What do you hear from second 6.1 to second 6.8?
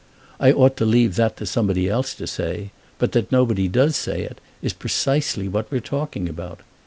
about.